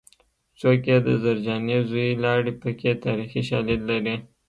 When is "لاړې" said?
2.23-2.53